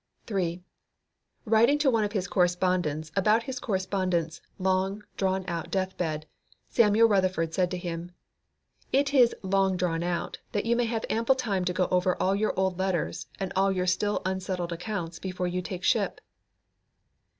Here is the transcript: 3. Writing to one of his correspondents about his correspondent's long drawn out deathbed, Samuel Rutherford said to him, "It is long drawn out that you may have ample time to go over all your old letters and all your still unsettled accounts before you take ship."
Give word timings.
3. 0.25 0.63
Writing 1.45 1.77
to 1.77 1.91
one 1.91 2.03
of 2.03 2.13
his 2.13 2.27
correspondents 2.27 3.11
about 3.15 3.43
his 3.43 3.59
correspondent's 3.59 4.41
long 4.57 5.03
drawn 5.15 5.45
out 5.47 5.69
deathbed, 5.69 6.25
Samuel 6.67 7.07
Rutherford 7.07 7.53
said 7.53 7.69
to 7.69 7.77
him, 7.77 8.09
"It 8.91 9.13
is 9.13 9.35
long 9.43 9.77
drawn 9.77 10.01
out 10.01 10.39
that 10.53 10.65
you 10.65 10.75
may 10.75 10.85
have 10.85 11.05
ample 11.07 11.35
time 11.35 11.65
to 11.65 11.73
go 11.73 11.87
over 11.91 12.19
all 12.19 12.35
your 12.35 12.59
old 12.59 12.79
letters 12.79 13.27
and 13.39 13.53
all 13.55 13.71
your 13.71 13.85
still 13.85 14.23
unsettled 14.25 14.73
accounts 14.73 15.19
before 15.19 15.45
you 15.45 15.61
take 15.61 15.83
ship." 15.83 16.19